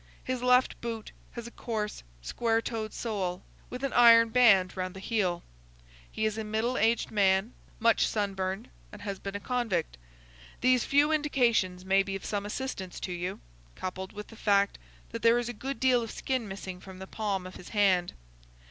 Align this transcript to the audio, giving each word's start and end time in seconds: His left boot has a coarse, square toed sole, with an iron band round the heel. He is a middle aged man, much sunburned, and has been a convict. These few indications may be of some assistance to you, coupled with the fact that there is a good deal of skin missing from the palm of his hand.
His 0.23 0.41
left 0.41 0.81
boot 0.81 1.11
has 1.33 1.45
a 1.45 1.51
coarse, 1.51 2.01
square 2.23 2.59
toed 2.59 2.91
sole, 2.91 3.43
with 3.69 3.83
an 3.83 3.93
iron 3.93 4.29
band 4.29 4.75
round 4.75 4.95
the 4.95 4.99
heel. 4.99 5.43
He 6.11 6.25
is 6.25 6.39
a 6.39 6.43
middle 6.43 6.75
aged 6.75 7.11
man, 7.11 7.53
much 7.79 8.07
sunburned, 8.07 8.71
and 8.91 9.03
has 9.03 9.19
been 9.19 9.35
a 9.35 9.39
convict. 9.39 9.97
These 10.61 10.85
few 10.85 11.11
indications 11.11 11.85
may 11.85 12.01
be 12.01 12.15
of 12.15 12.25
some 12.25 12.47
assistance 12.47 12.99
to 13.01 13.11
you, 13.11 13.41
coupled 13.75 14.11
with 14.11 14.29
the 14.29 14.35
fact 14.35 14.79
that 15.11 15.21
there 15.21 15.37
is 15.37 15.49
a 15.49 15.53
good 15.53 15.79
deal 15.79 16.01
of 16.01 16.09
skin 16.09 16.47
missing 16.47 16.79
from 16.79 16.97
the 16.97 17.05
palm 17.05 17.45
of 17.45 17.57
his 17.57 17.69
hand. 17.69 18.13